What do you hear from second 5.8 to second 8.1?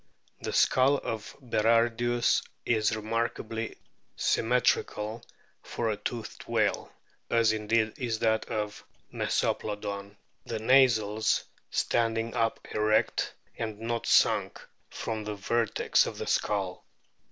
a toothed whale, as indeed